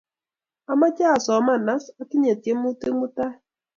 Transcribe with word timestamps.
Amoche 0.71 1.03
asoman 1.15 1.65
as, 1.75 1.83
atinye 2.01 2.31
tyemutik 2.43 2.93
mutai 2.99 3.33